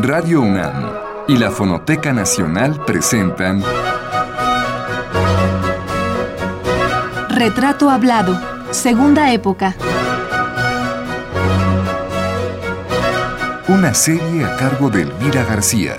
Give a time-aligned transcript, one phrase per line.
[0.00, 0.92] Radio UNAM
[1.26, 3.64] y la Fonoteca Nacional presentan
[7.28, 8.40] Retrato Hablado,
[8.70, 9.74] Segunda Época.
[13.66, 15.96] Una serie a cargo de Elvira García.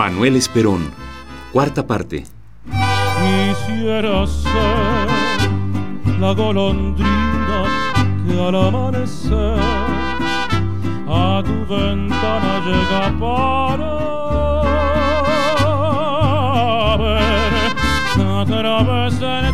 [0.00, 0.90] Manuel Esperón,
[1.52, 2.24] cuarta parte.
[2.64, 5.06] Quisiera ser
[6.18, 7.64] la golondrina
[8.26, 9.60] que al amanecer
[11.06, 13.90] a tu ventana llega para
[16.96, 19.49] ver a través del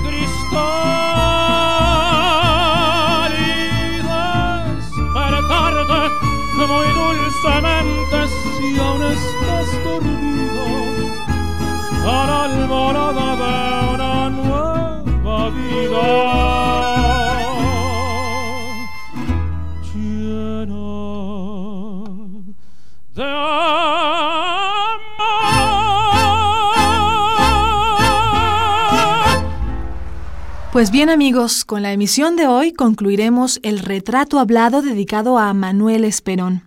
[30.76, 36.04] Pues bien amigos, con la emisión de hoy concluiremos el retrato hablado dedicado a Manuel
[36.04, 36.64] Esperón.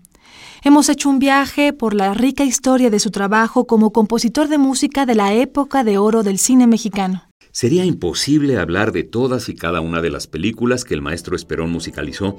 [0.63, 5.05] Hemos hecho un viaje por la rica historia de su trabajo como compositor de música
[5.05, 7.29] de la época de oro del cine mexicano.
[7.51, 11.69] Sería imposible hablar de todas y cada una de las películas que el maestro Esperón
[11.69, 12.35] musicalizó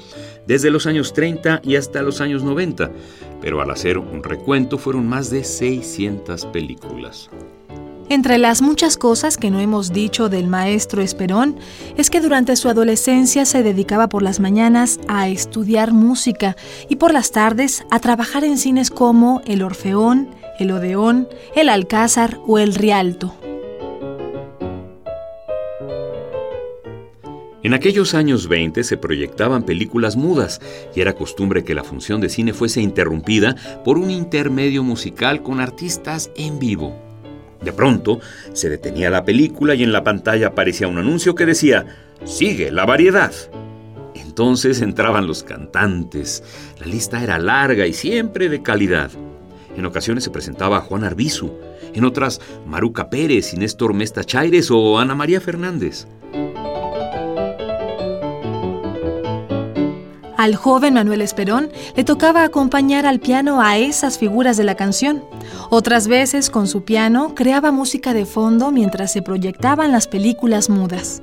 [0.49, 2.91] desde los años 30 y hasta los años 90,
[3.41, 7.31] pero al hacer un recuento fueron más de 600 películas.
[8.11, 11.61] Entre las muchas cosas que no hemos dicho del maestro Esperón
[11.97, 16.57] es que durante su adolescencia se dedicaba por las mañanas a estudiar música
[16.89, 22.41] y por las tardes a trabajar en cines como el Orfeón, el Odeón, el Alcázar
[22.49, 23.33] o el Rialto.
[27.63, 30.61] En aquellos años 20 se proyectaban películas mudas
[30.97, 33.55] y era costumbre que la función de cine fuese interrumpida
[33.85, 37.10] por un intermedio musical con artistas en vivo.
[37.63, 38.21] De pronto
[38.53, 41.87] se detenía la película y en la pantalla aparecía un anuncio que decía,
[42.25, 43.33] sigue la variedad.
[44.15, 46.43] Entonces entraban los cantantes.
[46.79, 49.11] La lista era larga y siempre de calidad.
[49.77, 51.53] En ocasiones se presentaba Juan Arbizu,
[51.95, 56.07] en otras Maruca Pérez y Néstor Mesta Chaires o Ana María Fernández.
[60.41, 65.23] Al joven Manuel Esperón le tocaba acompañar al piano a esas figuras de la canción.
[65.69, 71.21] Otras veces, con su piano, creaba música de fondo mientras se proyectaban las películas mudas.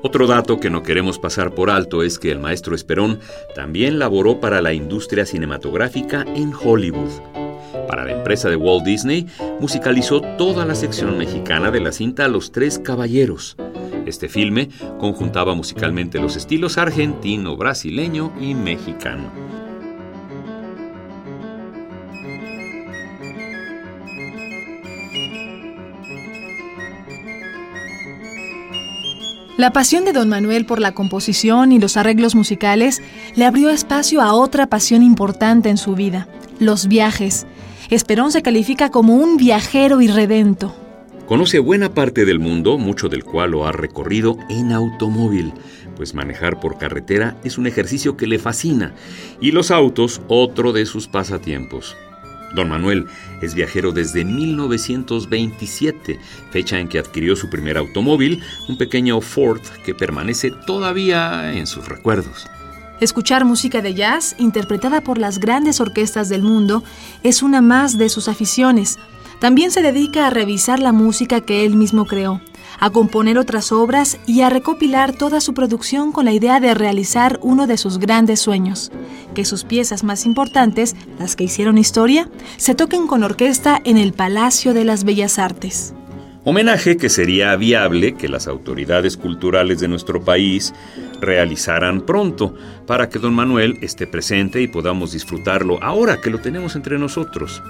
[0.00, 3.20] Otro dato que no queremos pasar por alto es que el maestro Esperón
[3.54, 7.10] también laboró para la industria cinematográfica en Hollywood.
[7.88, 9.26] Para la empresa de Walt Disney,
[9.60, 13.58] musicalizó toda la sección mexicana de la cinta Los Tres Caballeros.
[14.08, 19.30] Este filme conjuntaba musicalmente los estilos argentino, brasileño y mexicano.
[29.58, 33.02] La pasión de don Manuel por la composición y los arreglos musicales
[33.34, 36.28] le abrió espacio a otra pasión importante en su vida,
[36.60, 37.46] los viajes.
[37.90, 40.87] Esperón se califica como un viajero irredento.
[41.28, 45.52] Conoce buena parte del mundo, mucho del cual lo ha recorrido en automóvil,
[45.94, 48.94] pues manejar por carretera es un ejercicio que le fascina
[49.38, 51.98] y los autos otro de sus pasatiempos.
[52.54, 53.04] Don Manuel
[53.42, 56.18] es viajero desde 1927,
[56.50, 61.86] fecha en que adquirió su primer automóvil, un pequeño Ford que permanece todavía en sus
[61.88, 62.46] recuerdos.
[63.02, 66.82] Escuchar música de jazz interpretada por las grandes orquestas del mundo
[67.22, 68.98] es una más de sus aficiones.
[69.40, 72.40] También se dedica a revisar la música que él mismo creó,
[72.80, 77.38] a componer otras obras y a recopilar toda su producción con la idea de realizar
[77.42, 78.90] uno de sus grandes sueños,
[79.34, 84.12] que sus piezas más importantes, las que hicieron historia, se toquen con orquesta en el
[84.12, 85.94] Palacio de las Bellas Artes.
[86.44, 90.72] Homenaje que sería viable que las autoridades culturales de nuestro país
[91.20, 92.54] realizaran pronto
[92.86, 97.62] para que don Manuel esté presente y podamos disfrutarlo ahora que lo tenemos entre nosotros.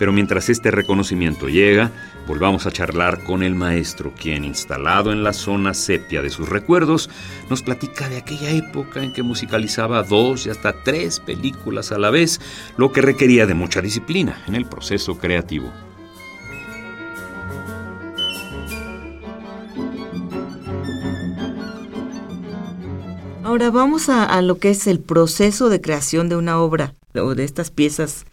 [0.00, 1.90] Pero mientras este reconocimiento llega,
[2.26, 7.10] volvamos a charlar con el maestro, quien, instalado en la zona sepia de sus recuerdos,
[7.50, 12.08] nos platica de aquella época en que musicalizaba dos y hasta tres películas a la
[12.08, 12.40] vez,
[12.78, 15.70] lo que requería de mucha disciplina en el proceso creativo.
[23.44, 27.34] Ahora vamos a, a lo que es el proceso de creación de una obra o
[27.34, 28.24] de estas piezas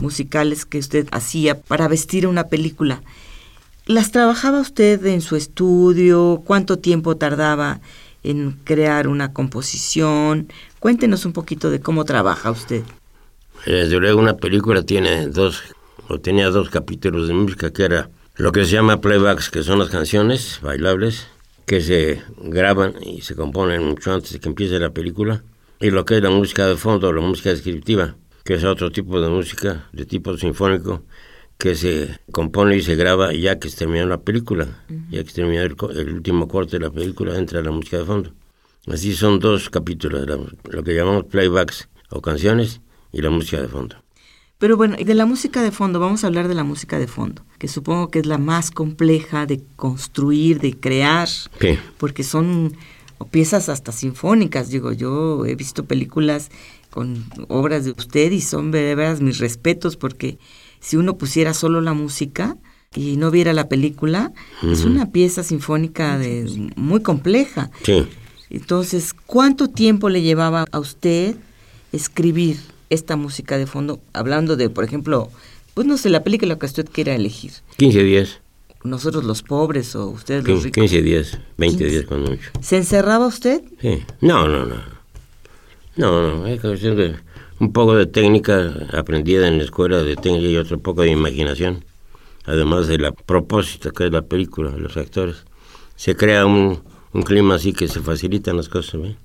[0.00, 3.02] musicales que usted hacía para vestir una película.
[3.86, 6.42] ¿Las trabajaba usted en su estudio?
[6.44, 7.80] ¿Cuánto tiempo tardaba
[8.22, 10.48] en crear una composición?
[10.80, 12.82] Cuéntenos un poquito de cómo trabaja usted.
[13.64, 15.62] Desde luego una película tiene dos,
[16.08, 19.78] o tenía dos capítulos de música que era lo que se llama playbacks, que son
[19.78, 21.28] las canciones bailables
[21.64, 25.42] que se graban y se componen mucho antes de que empiece la película,
[25.80, 28.14] y lo que es la música de fondo, la música descriptiva,
[28.46, 31.02] que es otro tipo de música de tipo sinfónico
[31.58, 35.36] que se compone y se graba ya que se termina la película, ya que se
[35.36, 35.74] termina el,
[36.14, 38.32] último corte de la película, entra la música de fondo.
[38.86, 40.26] Así son dos capítulos,
[40.64, 43.96] lo que llamamos playbacks o canciones y la música de fondo.
[44.58, 47.42] Pero bueno, de la música de fondo, vamos a hablar de la música de fondo,
[47.58, 51.28] que supongo que es la más compleja de construir, de crear,
[51.98, 52.76] porque son
[53.24, 56.50] piezas hasta sinfónicas, digo, yo he visto películas
[56.90, 60.38] con obras de usted y son de veras mis respetos, porque
[60.80, 62.56] si uno pusiera solo la música
[62.94, 64.32] y no viera la película,
[64.62, 67.70] es una pieza sinfónica de, muy compleja.
[68.48, 71.36] Entonces, ¿cuánto tiempo le llevaba a usted
[71.92, 72.58] escribir
[72.90, 74.00] esta música de fondo?
[74.12, 75.30] Hablando de, por ejemplo,
[75.74, 77.52] pues no sé, la película que usted quiera elegir.
[77.76, 78.40] 15 días.
[78.84, 80.74] Nosotros los pobres o ustedes los ricos.
[80.74, 82.50] 15 días, 20 días cuando mucho.
[82.60, 83.62] ¿Se encerraba usted?
[83.80, 84.04] Sí.
[84.20, 84.76] No, no, no.
[85.96, 87.16] No, no, es cuestión de
[87.58, 91.84] un poco de técnica aprendida en la escuela de técnica y otro poco de imaginación,
[92.44, 95.44] además de la propósito que es la película, los actores.
[95.96, 96.82] Se crea un,
[97.12, 99.00] un clima así que se facilitan las cosas.
[99.00, 99.16] ¿ve?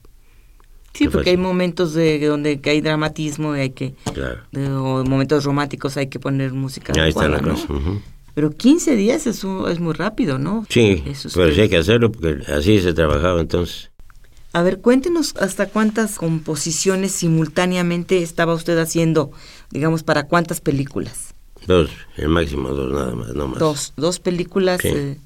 [0.93, 3.93] Sí, porque hay momentos de donde hay dramatismo y hay que...
[4.13, 4.41] Claro.
[4.83, 6.93] o momentos románticos hay que poner música.
[7.01, 7.67] Ahí está la cosa.
[8.33, 10.65] Pero 15 días es, es muy rápido, ¿no?
[10.69, 13.91] Sí, pero sí hay que hacerlo porque así se trabajaba entonces.
[14.53, 19.31] A ver, cuéntenos hasta cuántas composiciones simultáneamente estaba usted haciendo,
[19.69, 21.33] digamos, para cuántas películas.
[21.67, 23.59] Dos, el máximo dos nada más, no más.
[23.59, 24.83] Dos, dos películas.
[24.83, 25.17] Eh,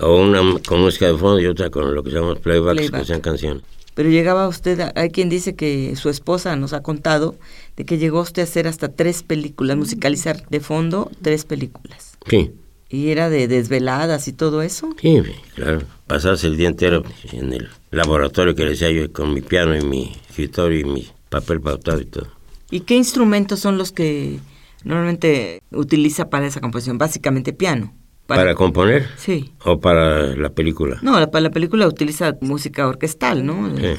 [0.00, 3.20] o una con música de fondo y otra con lo que llamamos playbacks, que sean
[3.20, 3.64] canciones.
[3.94, 7.34] Pero llegaba usted, hay quien dice que su esposa nos ha contado
[7.76, 12.07] de que llegó usted a hacer hasta tres películas, musicalizar de fondo tres películas.
[12.28, 12.52] Sí.
[12.90, 14.94] ¿Y era de desveladas y todo eso?
[15.00, 15.22] Sí,
[15.54, 15.82] claro.
[16.06, 17.02] Pasarse el día entero
[17.32, 21.08] en el laboratorio que le decía yo con mi piano y mi escritorio y mi
[21.28, 22.28] papel pautado y todo.
[22.70, 24.38] ¿Y qué instrumentos son los que
[24.84, 26.96] normalmente utiliza para esa composición?
[26.96, 27.94] Básicamente piano.
[28.26, 29.06] Para, componer?
[29.16, 29.52] Sí.
[29.64, 30.98] ¿O para la película?
[31.00, 33.74] No, para la película utiliza música orquestal, ¿no?
[33.76, 33.94] Sí.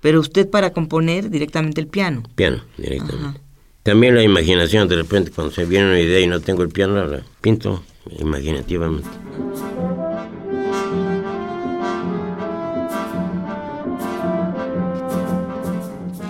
[0.00, 2.22] Pero usted para componer directamente el piano.
[2.34, 3.40] Piano, directamente.
[3.84, 7.04] También la imaginación, de repente cuando se viene una idea y no tengo el piano,
[7.06, 7.84] la pinto
[8.18, 9.06] imaginativamente.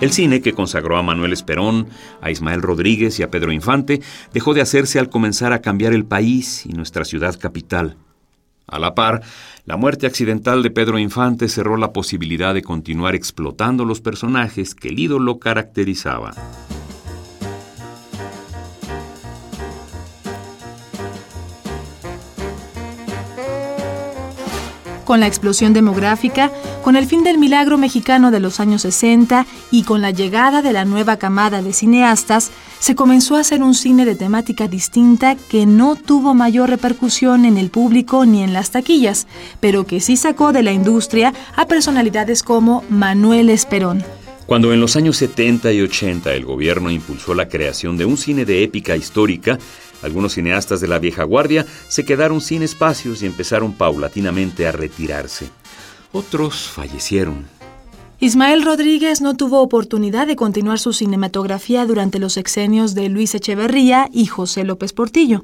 [0.01, 1.87] El cine que consagró a Manuel Esperón,
[2.19, 4.01] a Ismael Rodríguez y a Pedro Infante
[4.33, 7.95] dejó de hacerse al comenzar a cambiar el país y nuestra ciudad capital.
[8.67, 9.21] A la par,
[9.63, 14.89] la muerte accidental de Pedro Infante cerró la posibilidad de continuar explotando los personajes que
[14.89, 16.33] el ídolo caracterizaba.
[25.05, 26.51] Con la explosión demográfica,
[26.83, 30.73] con el fin del milagro mexicano de los años 60 y con la llegada de
[30.73, 35.65] la nueva camada de cineastas, se comenzó a hacer un cine de temática distinta que
[35.65, 39.27] no tuvo mayor repercusión en el público ni en las taquillas,
[39.59, 44.03] pero que sí sacó de la industria a personalidades como Manuel Esperón.
[44.45, 48.45] Cuando en los años 70 y 80 el gobierno impulsó la creación de un cine
[48.45, 49.57] de épica histórica,
[50.05, 55.49] algunos cineastas de la vieja guardia se quedaron sin espacios y empezaron paulatinamente a retirarse.
[56.11, 57.45] Otros fallecieron.
[58.21, 64.07] Ismael Rodríguez no tuvo oportunidad de continuar su cinematografía durante los sexenios de Luis Echeverría
[64.11, 65.43] y José López Portillo.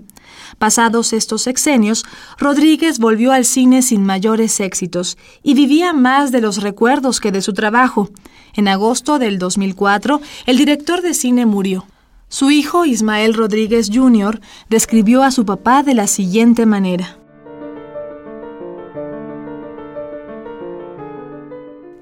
[0.57, 2.05] Pasados estos sexenios,
[2.37, 7.41] Rodríguez volvió al cine sin mayores éxitos y vivía más de los recuerdos que de
[7.41, 8.09] su trabajo.
[8.53, 11.85] En agosto del 2004, el director de cine murió.
[12.31, 14.39] Su hijo Ismael Rodríguez Jr.
[14.69, 17.17] describió a su papá de la siguiente manera.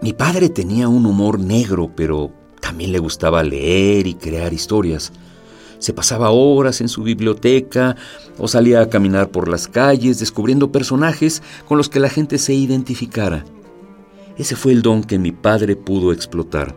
[0.04, 2.32] Mi padre tenía un humor negro, pero
[2.62, 5.12] también le gustaba leer y crear historias.
[5.80, 7.96] Se pasaba horas en su biblioteca
[8.38, 12.54] o salía a caminar por las calles descubriendo personajes con los que la gente se
[12.54, 13.46] identificara.
[14.38, 16.76] Ese fue el don que mi padre pudo explotar.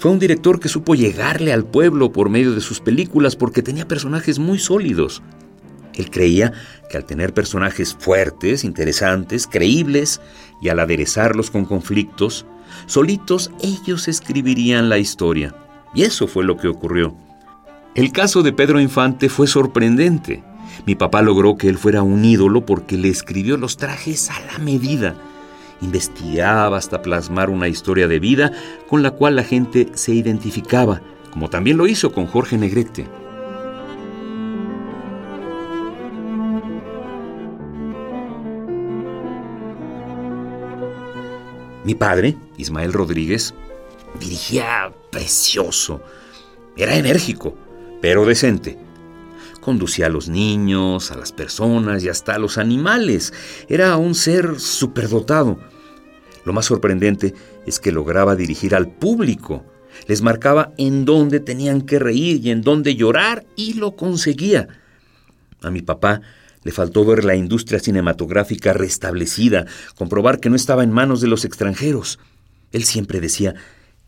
[0.00, 3.86] Fue un director que supo llegarle al pueblo por medio de sus películas porque tenía
[3.86, 5.22] personajes muy sólidos.
[5.92, 6.54] Él creía
[6.88, 10.22] que al tener personajes fuertes, interesantes, creíbles,
[10.62, 12.46] y al aderezarlos con conflictos,
[12.86, 15.54] solitos ellos escribirían la historia.
[15.94, 17.14] Y eso fue lo que ocurrió.
[17.94, 20.42] El caso de Pedro Infante fue sorprendente.
[20.86, 24.58] Mi papá logró que él fuera un ídolo porque le escribió los trajes a la
[24.60, 25.14] medida.
[25.82, 28.52] Investigaba hasta plasmar una historia de vida
[28.88, 33.06] con la cual la gente se identificaba, como también lo hizo con Jorge Negrete.
[41.84, 43.54] Mi padre, Ismael Rodríguez,
[44.18, 46.02] dirigía precioso.
[46.76, 47.56] Era enérgico,
[48.02, 48.78] pero decente.
[49.60, 53.32] Conducía a los niños, a las personas y hasta a los animales.
[53.68, 55.58] Era un ser superdotado.
[56.50, 57.32] Lo más sorprendente
[57.64, 59.64] es que lograba dirigir al público.
[60.08, 64.66] Les marcaba en dónde tenían que reír y en dónde llorar y lo conseguía.
[65.62, 66.22] A mi papá
[66.64, 71.44] le faltó ver la industria cinematográfica restablecida, comprobar que no estaba en manos de los
[71.44, 72.18] extranjeros.
[72.72, 73.54] Él siempre decía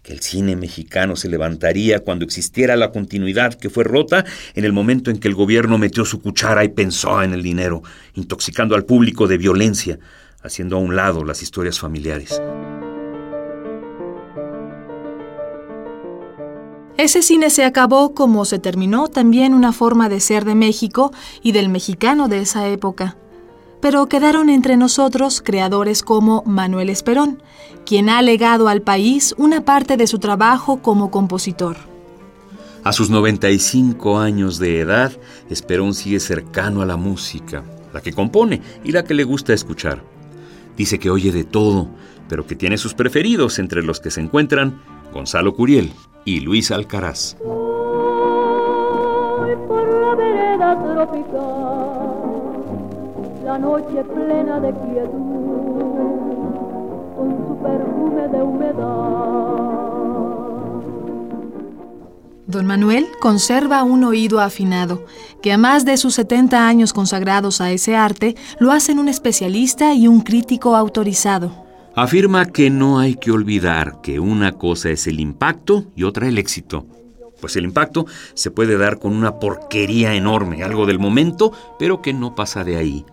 [0.03, 4.25] que el cine mexicano se levantaría cuando existiera la continuidad que fue rota
[4.57, 7.85] en el momento en que el gobierno metió su cuchara y pensó en el dinero,
[8.15, 10.01] intoxicando al público de violencia,
[10.43, 12.41] haciendo a un lado las historias familiares.
[16.99, 21.53] Ese cine se acabó como se terminó también una forma de ser de México y
[21.53, 23.17] del mexicano de esa época.
[23.81, 27.43] Pero quedaron entre nosotros creadores como Manuel Esperón,
[27.85, 31.77] quien ha legado al país una parte de su trabajo como compositor.
[32.85, 35.13] A sus 95 años de edad,
[35.51, 40.12] Esperón sigue cercano a la música, la que compone y la que le gusta escuchar.
[40.77, 41.89] Dice que oye de todo,
[42.29, 44.81] pero que tiene sus preferidos entre los que se encuentran
[45.13, 45.93] Gonzalo Curiel,
[46.25, 47.37] y Luis Alcaraz.
[53.45, 55.13] la noche plena de quietud,
[57.17, 59.62] con su perfume de humedad.
[62.53, 65.07] Don Manuel conserva un oído afinado,
[65.43, 69.95] que a más de sus 70 años consagrados a ese arte, lo hacen un especialista
[69.95, 71.65] y un crítico autorizado.
[71.97, 76.37] Afirma que no hay que olvidar que una cosa es el impacto y otra el
[76.37, 76.87] éxito.
[77.41, 82.13] Pues el impacto se puede dar con una porquería enorme, algo del momento, pero que
[82.13, 83.05] no pasa de ahí.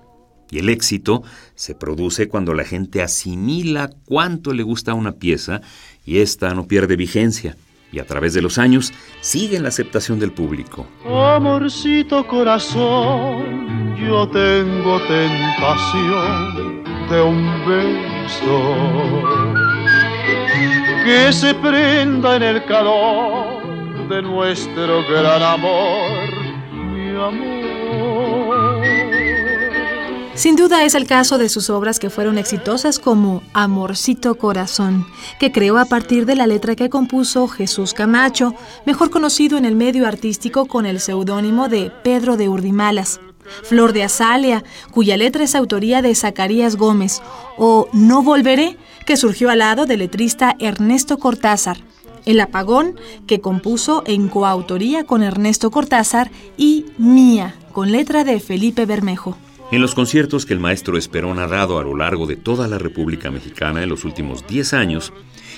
[0.52, 1.24] Y el éxito
[1.56, 5.62] se produce cuando la gente asimila cuánto le gusta una pieza
[6.06, 7.56] y ésta no pierde vigencia.
[7.92, 10.86] Y a través de los años sigue en la aceptación del público.
[11.06, 19.20] Amorcito corazón, yo tengo tentación de un beso
[21.06, 26.30] que se prenda en el calor de nuestro gran amor,
[26.72, 28.49] mi amor.
[30.40, 35.06] Sin duda es el caso de sus obras que fueron exitosas como Amorcito Corazón,
[35.38, 38.56] que creó a partir de la letra que compuso Jesús Camacho,
[38.86, 43.20] mejor conocido en el medio artístico con el seudónimo de Pedro de Urdimalas.
[43.64, 47.22] Flor de Azalia, cuya letra es autoría de Zacarías Gómez,
[47.58, 51.80] o No Volveré, que surgió al lado del letrista Ernesto Cortázar.
[52.26, 58.86] El Apagón, que compuso en coautoría con Ernesto Cortázar, y Mía, con letra de Felipe
[58.86, 59.36] Bermejo.
[59.72, 62.80] En los conciertos que el maestro Esperón ha dado a lo largo de toda la
[62.80, 65.14] República Mexicana en los últimos 10 años,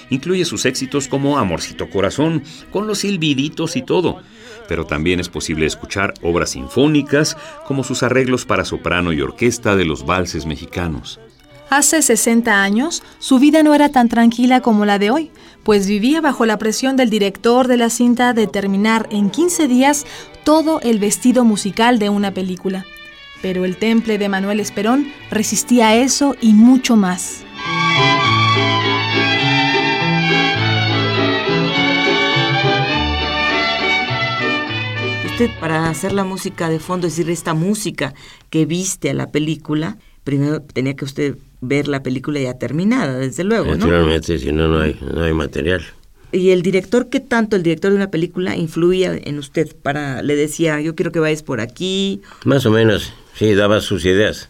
[0.09, 4.17] incluye sus éxitos como Amorcito Corazón, con los silbiditos y todo,
[4.67, 9.85] pero también es posible escuchar obras sinfónicas como sus arreglos para soprano y orquesta de
[9.85, 11.21] los valses mexicanos.
[11.69, 15.31] Hace 60 años, su vida no era tan tranquila como la de hoy,
[15.63, 20.05] pues vivía bajo la presión del director de la cinta de terminar en 15 días
[20.43, 22.85] todo el vestido musical de una película.
[23.41, 27.43] Pero el temple de Manuel Esperón resistía a eso y mucho más.
[35.59, 38.13] para hacer la música de fondo, es decir, esta música
[38.49, 43.43] que viste a la película, primero tenía que usted ver la película ya terminada, desde
[43.43, 45.81] luego, Naturalmente, si no, no hay, no hay material.
[46.31, 49.75] ¿Y el director, qué tanto el director de una película influía en usted?
[49.81, 52.21] para Le decía, yo quiero que vayas por aquí.
[52.45, 54.49] Más o menos, sí, daba sus ideas,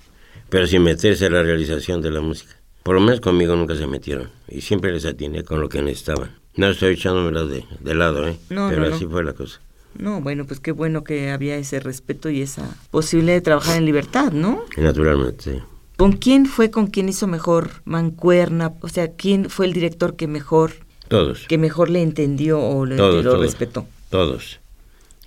[0.49, 2.55] pero sin meterse a la realización de la música.
[2.83, 6.31] Por lo menos conmigo nunca se metieron y siempre les atiné con lo que necesitaban.
[6.55, 8.37] No estoy echándomelo de, de lado, ¿eh?
[8.49, 9.61] pero así fue la cosa.
[9.97, 13.85] No, bueno, pues qué bueno que había ese respeto y esa posibilidad de trabajar en
[13.85, 14.65] libertad, ¿no?
[14.77, 15.59] Naturalmente, sí.
[15.97, 18.73] ¿Con quién fue con quien hizo mejor mancuerna?
[18.81, 20.71] O sea, ¿quién fue el director que mejor...
[21.07, 21.45] Todos.
[21.47, 23.85] Que mejor le entendió o le, lo respetó?
[24.09, 24.59] Todos.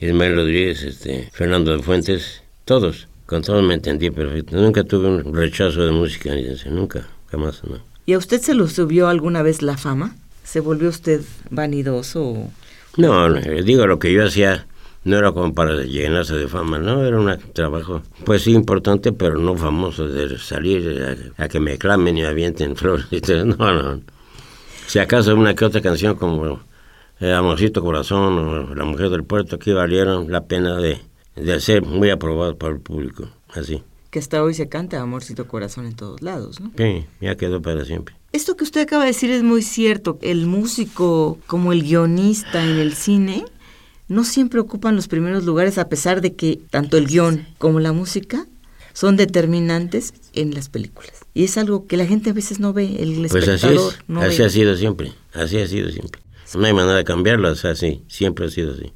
[0.00, 3.06] Ismael Rodríguez, este, Fernando de Fuentes, todos.
[3.26, 4.56] Con todos me entendí perfecto.
[4.56, 6.32] Nunca tuve un rechazo de música,
[6.70, 7.78] nunca, jamás, no.
[8.06, 10.14] ¿Y a usted se lo subió alguna vez la fama?
[10.42, 12.50] ¿Se volvió usted vanidoso?
[12.98, 14.66] No, digo, lo que yo hacía
[15.04, 19.38] No era como para llenarse de fama, no, era un trabajo, pues sí, importante, pero
[19.38, 23.06] no famoso de salir a, que me clamen y avienten flores.
[23.44, 24.02] No, no.
[24.86, 26.60] Si acaso una que otra canción como
[27.20, 31.00] eh, Amorcito Corazón o La Mujer del Puerto, aquí valieron la pena de,
[31.36, 33.82] de ser muy aprobados por el público, así.
[34.10, 36.70] Que hasta hoy se canta Amorcito Corazón en todos lados, ¿no?
[36.76, 38.14] Sí, ya quedó para siempre.
[38.32, 40.18] Esto que usted acaba de decir es muy cierto.
[40.22, 43.44] El músico, como el guionista en el cine,
[44.08, 47.92] no siempre ocupan los primeros lugares a pesar de que tanto el guion como la
[47.92, 48.46] música
[48.92, 51.24] son determinantes en las películas.
[51.34, 54.42] Y es algo que la gente a veces no ve, el pues así es, así
[54.42, 56.22] ha sido siempre, así ha sido siempre.
[56.56, 58.92] No hay manera de cambiarlo, o sea, sí, siempre ha sido así.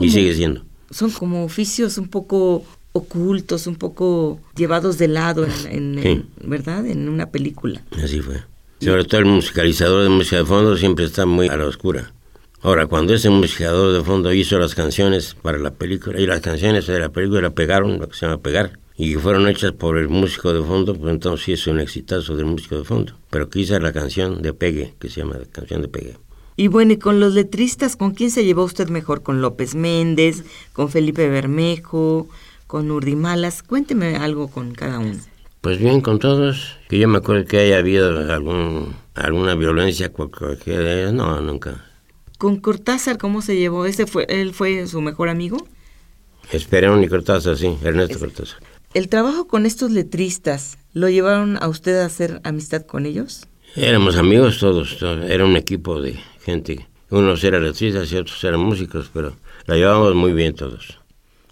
[0.00, 0.64] y sigue siendo.
[0.90, 6.86] Son como oficios un poco ocultos, un poco llevados de lado, en, ¿verdad?
[6.86, 7.82] En una película.
[8.02, 8.42] Así fue.
[8.80, 12.12] Sobre todo el musicalizador de música de fondo siempre está muy a la oscura.
[12.60, 16.86] Ahora, cuando ese musicador de fondo hizo las canciones para la película, y las canciones
[16.86, 20.52] de la película pegaron, lo que se llama pegar, y fueron hechas por el músico
[20.52, 23.12] de fondo, pues entonces sí es un exitazo del músico de fondo.
[23.30, 26.16] Pero quizá la canción de Pegue, que se llama la canción de Pegue.
[26.60, 29.22] Y bueno, y con los letristas, ¿con quién se llevó usted mejor?
[29.22, 30.42] ¿Con López Méndez?
[30.72, 32.26] ¿Con Felipe Bermejo?
[32.66, 33.62] ¿Con Urdimalas?
[33.62, 35.14] Cuénteme algo con cada uno.
[35.60, 36.76] Pues bien, con todos.
[36.88, 41.86] Que yo me acuerdo que haya habido algún, alguna violencia, cualquier, no, nunca.
[42.38, 43.86] ¿Con Cortázar cómo se llevó?
[43.86, 45.58] ¿Ese fue, ¿Él fue su mejor amigo?
[46.50, 48.58] Esperón y Cortázar, sí, Ernesto Cortázar.
[48.94, 53.46] ¿El trabajo con estos letristas lo llevaron a usted a hacer amistad con ellos?
[53.76, 56.88] Éramos amigos todos, era un equipo de gente.
[57.10, 59.36] Unos eran letristas y otros eran músicos, pero
[59.66, 60.98] la llevábamos muy bien todos.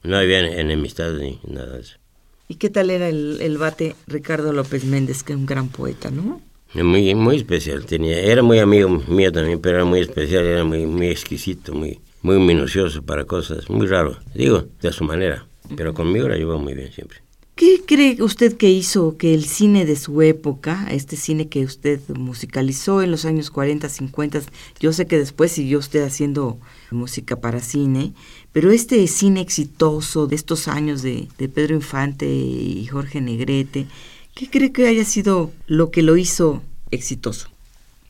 [0.02, 1.96] No había enemistad ni nada de eso.
[2.48, 6.10] ¿Y qué tal era el, el bate Ricardo López Méndez, que es un gran poeta,
[6.10, 6.40] no?
[6.74, 10.86] Muy, muy especial, tenía, era muy amigo mío también, pero era muy especial, era muy,
[10.86, 16.28] muy exquisito, muy, muy minucioso para cosas, muy raro, digo, de su manera, pero conmigo
[16.28, 17.25] la llevó muy bien siempre.
[17.56, 22.00] ¿Qué cree usted que hizo que el cine de su época, este cine que usted
[22.14, 24.42] musicalizó en los años 40, 50,
[24.78, 26.58] yo sé que después siguió usted haciendo
[26.90, 28.12] música para cine,
[28.52, 33.86] pero este cine exitoso de estos años de, de Pedro Infante y Jorge Negrete,
[34.36, 37.48] ¿Qué cree que haya sido lo que lo hizo exitoso?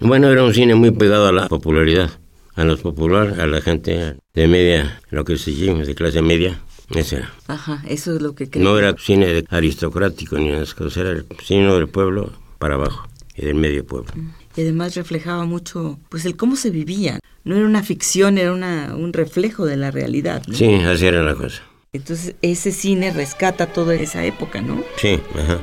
[0.01, 2.11] Bueno, era un cine muy pegado a la popularidad,
[2.57, 6.61] a los popular, a la gente de media, lo que se llama de clase media,
[6.95, 7.33] eso era.
[7.49, 8.65] Ajá, eso es lo que creo.
[8.65, 13.45] No era cine aristocrático ni las cosas, era el cine del pueblo para abajo y
[13.45, 14.13] del medio pueblo.
[14.15, 14.31] Mm.
[14.57, 17.21] Y además reflejaba mucho, pues, el cómo se vivía.
[17.45, 20.43] No era una ficción, era una, un reflejo de la realidad.
[20.51, 21.63] Sí, así era la cosa.
[21.93, 24.83] Entonces, ese cine rescata toda esa época, ¿no?
[24.97, 25.61] Sí, ajá.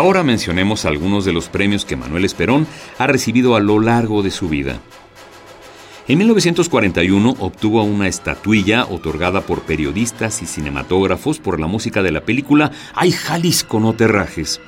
[0.00, 4.30] Ahora mencionemos algunos de los premios que Manuel Esperón ha recibido a lo largo de
[4.30, 4.80] su vida.
[6.08, 12.22] En 1941 obtuvo una estatuilla otorgada por periodistas y cinematógrafos por la música de la
[12.22, 14.62] película Ay Jalisco no te rajes.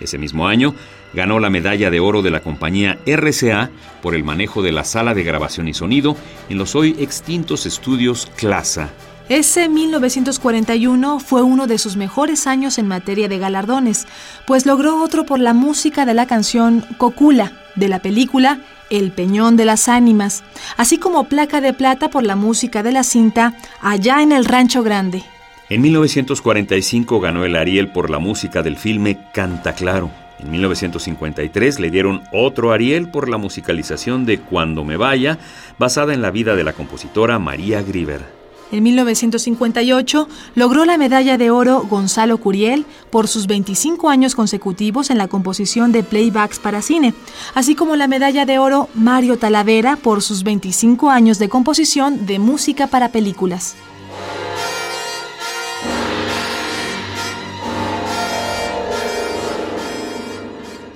[0.00, 0.74] Ese mismo año
[1.12, 3.70] ganó la medalla de oro de la compañía RCA
[4.02, 6.16] por el manejo de la sala de grabación y sonido
[6.48, 8.90] en los hoy extintos estudios Clasa.
[9.30, 14.06] Ese 1941 fue uno de sus mejores años en materia de galardones,
[14.46, 18.60] pues logró otro por la música de la canción Cocula, de la película
[18.90, 20.44] El Peñón de las Ánimas,
[20.76, 24.82] así como placa de plata por la música de la cinta Allá en el Rancho
[24.82, 25.22] Grande.
[25.70, 30.10] En 1945 ganó el Ariel por la música del filme Canta Claro.
[30.38, 35.38] En 1953 le dieron otro Ariel por la musicalización de Cuando me vaya,
[35.78, 38.43] basada en la vida de la compositora María Grieber.
[38.72, 45.18] En 1958 logró la medalla de oro Gonzalo Curiel por sus 25 años consecutivos en
[45.18, 47.14] la composición de playbacks para cine,
[47.54, 52.38] así como la medalla de oro Mario Talavera por sus 25 años de composición de
[52.38, 53.76] música para películas.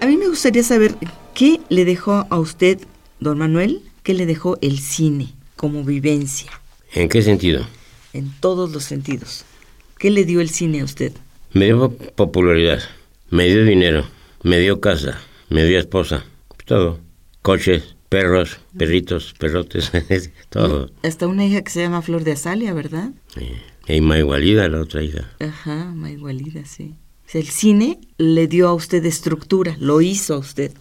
[0.01, 0.97] A mí me gustaría saber
[1.35, 2.81] qué le dejó a usted,
[3.21, 6.51] don Manuel, qué le dejó el cine como vivencia.
[6.93, 7.67] ¿En qué sentido?
[8.13, 9.45] En todos los sentidos.
[9.99, 11.13] ¿Qué le dio el cine a usted?
[11.53, 12.81] Me dio popularidad,
[13.31, 14.07] me dio dinero,
[14.43, 15.21] me dio casa,
[15.51, 16.25] me dio esposa,
[16.65, 17.01] todo.
[17.43, 19.93] Coches, perros, perritos, perrotes,
[20.49, 20.91] todo.
[21.03, 23.11] Hasta una hija que se llama Flor de Azalia, ¿verdad?
[23.35, 23.49] Sí.
[23.89, 25.31] Y Maigualida, la otra hija.
[25.41, 26.95] Ajá, Maigualida, sí.
[27.33, 30.73] el cine le dio a usted estructura, lo hizo a usted.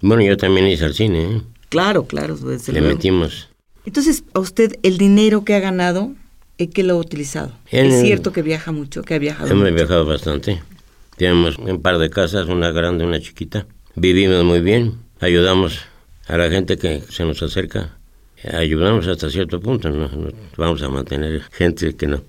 [0.00, 1.42] Bueno, yo también hice el cine, ¿eh?
[1.68, 2.36] Claro, claro.
[2.68, 3.48] le metimos
[3.84, 6.12] Entonces, a usted el dinero que ha ganado,
[6.58, 7.52] ¿en qué lo ha utilizado?
[7.70, 10.62] es cierto que viaja mucho, que ha viajado Hemos viajado bastante.
[11.16, 13.66] Tenemos un par de casas, una grande, una chiquita.
[13.94, 15.80] Vivimos muy bien, ayudamos
[16.26, 17.98] a la gente que se nos acerca.
[18.52, 20.08] Ayudamos hasta cierto punto, no
[20.56, 22.22] vamos a mantener gente que no.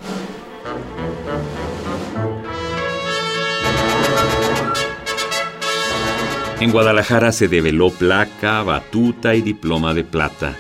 [6.60, 10.56] En Guadalajara se develó placa, batuta y diploma de plata.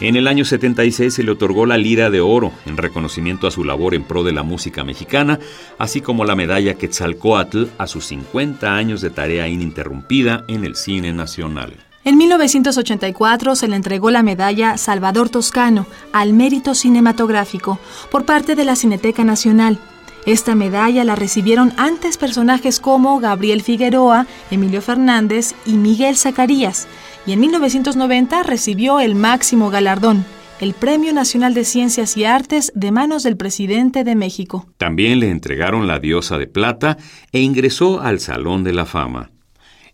[0.00, 3.64] En el año 76 se le otorgó la Lira de Oro en reconocimiento a su
[3.64, 5.38] labor en pro de la música mexicana,
[5.76, 11.12] así como la medalla Quetzalcoatl a sus 50 años de tarea ininterrumpida en el cine
[11.12, 11.74] nacional.
[12.02, 17.78] En 1984 se le entregó la medalla Salvador Toscano al mérito cinematográfico
[18.10, 19.78] por parte de la Cineteca Nacional
[20.26, 26.88] esta medalla la recibieron antes personajes como Gabriel Figueroa, Emilio Fernández y Miguel Zacarías,
[27.30, 30.24] y en 1990 recibió el máximo galardón,
[30.60, 34.66] el Premio Nacional de Ciencias y Artes de manos del presidente de México.
[34.78, 36.98] También le entregaron la Diosa de Plata
[37.30, 39.30] e ingresó al Salón de la Fama.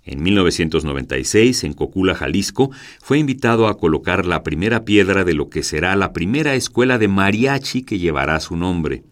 [0.03, 2.70] En 1996, en Cocula, Jalisco,
[3.03, 7.09] fue invitado a colocar la primera piedra de lo que será la primera escuela de
[7.09, 9.03] mariachi que llevará su nombre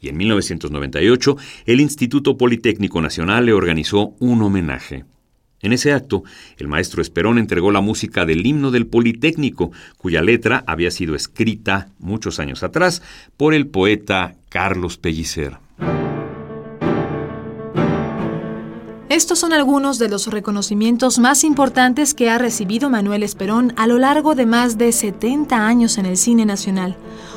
[0.00, 1.36] y en 1998
[1.66, 5.04] el Instituto Politécnico Nacional le organizó un homenaje.
[5.60, 6.22] En ese acto,
[6.56, 11.88] el maestro Esperón entregó la música del himno del Politécnico, cuya letra había sido escrita
[11.98, 13.02] muchos años atrás
[13.36, 15.67] por el poeta Carlos Pellicer.
[19.08, 23.96] Estos son algunos de los reconocimientos más importantes que ha recibido Manuel Esperón a lo
[23.96, 26.94] largo de más de 70 años en el cine nacional.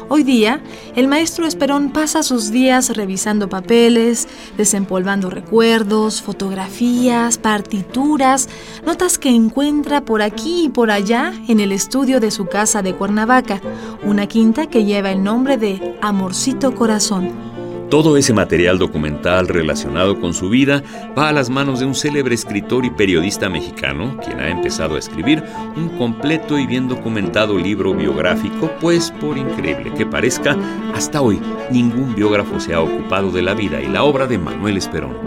[0.10, 0.62] Hoy día,
[0.98, 8.50] el maestro Esperón pasa sus días revisando papeles, desempolvando recuerdos, fotografías, partituras,
[8.86, 12.96] notas que encuentra por aquí y por allá en el estudio de su casa de
[12.96, 13.62] Cuernavaca,
[14.04, 17.51] una quinta que lleva el nombre de Amorcito Corazón.
[17.92, 20.82] Todo ese material documental relacionado con su vida
[21.18, 25.00] va a las manos de un célebre escritor y periodista mexicano, quien ha empezado a
[25.00, 25.44] escribir
[25.76, 30.56] un completo y bien documentado libro biográfico, pues por increíble que parezca,
[30.96, 34.78] hasta hoy ningún biógrafo se ha ocupado de la vida y la obra de Manuel
[34.78, 35.18] Esperón.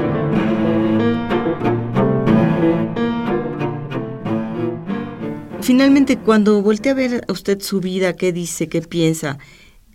[5.60, 9.38] Finalmente, cuando voltea a ver a usted su vida, ¿qué dice, qué piensa?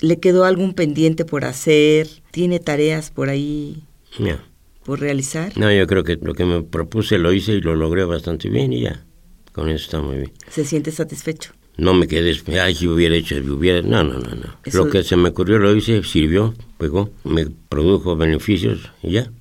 [0.02, 2.08] ¿Le quedó algún pendiente por hacer?
[2.32, 3.84] ¿Tiene tareas por ahí
[4.84, 5.56] por realizar?
[5.58, 8.74] No, yo creo que lo que me propuse lo hice y lo logré bastante bien
[8.74, 9.06] y ya.
[9.52, 10.32] Con eso está muy bien.
[10.50, 11.52] ¿Se siente satisfecho?
[11.78, 13.82] No me quedé, ay, si hubiera hecho, si hubiera...
[13.82, 14.58] No, no, no, no.
[14.74, 19.32] Lo que se me ocurrió lo hice, sirvió, pegó, me produjo beneficios y ya.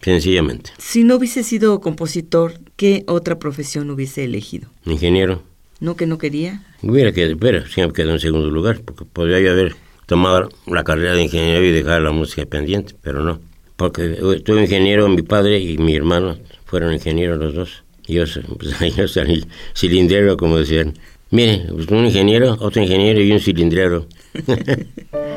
[0.00, 0.70] Sencillamente.
[0.78, 4.68] Si no hubiese sido compositor, ¿qué otra profesión hubiese elegido?
[4.84, 5.42] Ingeniero.
[5.80, 6.64] ¿No que no quería?
[6.82, 11.22] Hubiera quedado, pero siempre quedó en segundo lugar, porque podría haber tomar la carrera de
[11.22, 13.40] ingeniero y dejar la música pendiente, pero no.
[13.76, 17.84] Porque tuve ingeniero, mi padre y mi hermano fueron ingenieros los dos.
[18.06, 18.24] Y yo,
[18.58, 20.94] pues, yo salí cilindrero, como decían.
[21.30, 24.06] Mire, pues, un ingeniero, otro ingeniero y un cilindrero.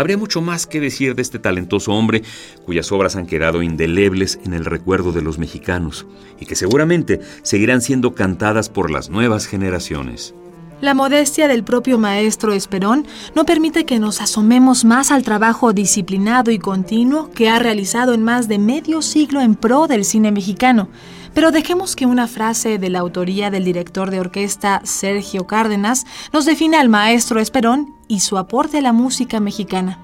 [0.00, 2.22] Habría mucho más que decir de este talentoso hombre
[2.64, 6.06] cuyas obras han quedado indelebles en el recuerdo de los mexicanos
[6.40, 10.34] y que seguramente seguirán siendo cantadas por las nuevas generaciones.
[10.80, 16.50] La modestia del propio maestro Esperón no permite que nos asomemos más al trabajo disciplinado
[16.50, 20.88] y continuo que ha realizado en más de medio siglo en pro del cine mexicano.
[21.34, 26.46] Pero dejemos que una frase de la autoría del director de orquesta Sergio Cárdenas nos
[26.46, 30.00] define al maestro Esperón y su aporte a la música mexicana.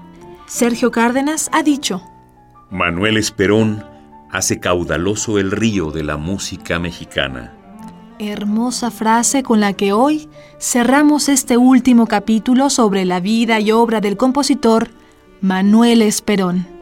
[0.47, 2.01] Sergio Cárdenas ha dicho,
[2.71, 3.83] Manuel Esperón
[4.31, 7.53] hace caudaloso el río de la música mexicana.
[8.17, 13.99] Hermosa frase con la que hoy cerramos este último capítulo sobre la vida y obra
[13.99, 14.89] del compositor
[15.41, 16.76] Manuel Esperón.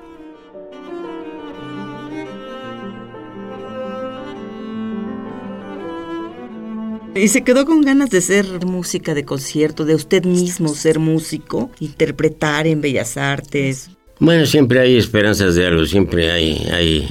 [7.15, 11.71] ¿Y se quedó con ganas de ser música de concierto, de usted mismo ser músico,
[11.79, 13.89] interpretar en Bellas Artes?
[14.19, 17.07] Bueno, siempre hay esperanzas de algo, siempre hay, hay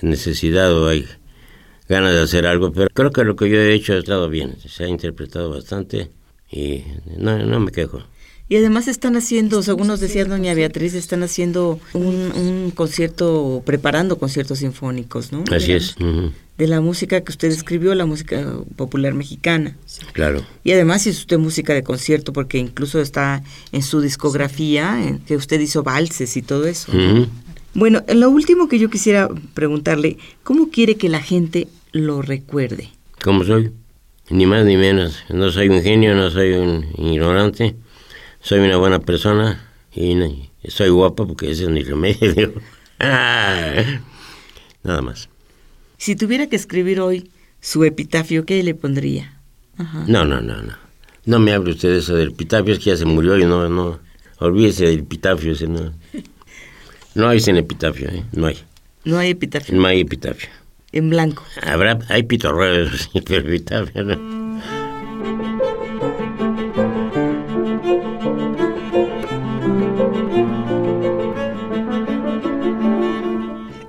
[0.00, 1.06] necesidad o hay
[1.88, 4.54] ganas de hacer algo, pero creo que lo que yo he hecho ha estado bien,
[4.60, 6.12] se ha interpretado bastante
[6.48, 6.84] y
[7.18, 8.04] no, no me quejo.
[8.52, 14.58] Y además están haciendo, según nos decía doña Beatriz, están haciendo un, concierto, preparando conciertos
[14.58, 15.42] sinfónicos, ¿no?
[15.50, 15.96] Así es.
[16.58, 19.78] De la música que usted escribió, la música popular mexicana.
[20.12, 20.44] Claro.
[20.64, 25.36] Y además es usted música de concierto, porque incluso está en su discografía, en que
[25.36, 26.92] usted hizo valses y todo eso.
[27.72, 32.90] Bueno, lo último que yo quisiera preguntarle, ¿cómo quiere que la gente lo recuerde?
[33.22, 33.72] ¿Cómo soy?
[34.28, 35.24] Ni más ni menos.
[35.30, 37.76] No soy un genio, no soy un ignorante.
[38.42, 40.16] Soy una buena persona y
[40.68, 42.52] soy guapa porque ese es mi remedio.
[42.98, 44.02] Nada
[45.00, 45.28] más.
[45.96, 49.38] Si tuviera que escribir hoy su epitafio, ¿qué le pondría?
[50.08, 50.74] No, no, no, no.
[51.24, 53.68] No me hable usted de eso del epitafio, es que ya se murió y no,
[53.68, 54.00] no.
[54.38, 55.92] Olvídese del epitafio, ese no.
[57.14, 58.24] No hay sin epitafio, ¿eh?
[58.32, 58.58] No hay.
[59.04, 59.76] No hay epitafio.
[59.76, 60.48] No hay epitafio.
[60.90, 61.44] En blanco.
[61.62, 64.41] Habrá, hay pitorreos, pero epitafio no.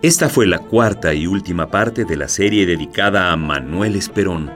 [0.04, 4.52] Esta fue la cuarta y última parte de la serie dedicada a Manuel Esperón.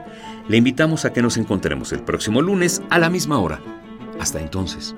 [0.46, 3.58] Le invitamos a que nos encontremos el próximo lunes a la misma hora.
[4.20, 4.94] Hasta entonces.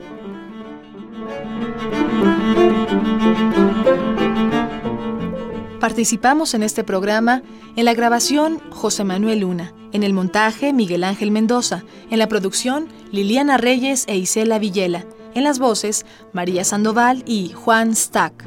[5.79, 7.45] Participamos en este programa
[7.77, 12.89] en la grabación José Manuel Luna, en el montaje Miguel Ángel Mendoza, en la producción
[13.13, 18.47] Liliana Reyes e Isela Villela, en las voces María Sandoval y Juan Stack.